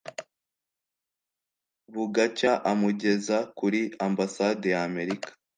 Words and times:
bugacya 1.93 2.51
amugeza 2.71 3.37
kuri 3.57 3.81
ambasade 4.07 4.65
y’Amerika 4.75 5.29